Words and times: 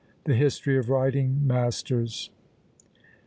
THE 0.23 0.33
HISTORY 0.33 0.79
OF 0.79 0.89
WRITING 0.89 1.45
MASTERS. 1.45 2.31